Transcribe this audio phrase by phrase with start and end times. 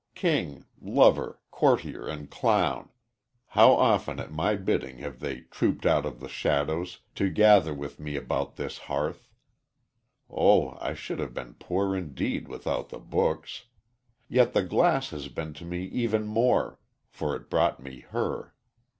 [0.15, 2.89] King, lover, courtier and clown
[3.49, 7.99] how often at my bidding have they trooped out of the shadows to gather with
[7.99, 9.29] me about this hearth!
[10.27, 13.65] Oh, I should have been poor indeed without the books!
[14.27, 18.55] Yet the glass has been to me even more, for it brought me her.